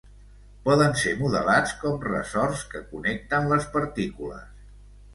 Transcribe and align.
Poden 0.63 0.97
ser 1.01 1.13
modelats 1.19 1.75
com 1.83 2.01
ressorts 2.07 2.65
que 2.75 2.85
connecten 2.97 3.49
les 3.55 3.73
partícules. 3.79 4.69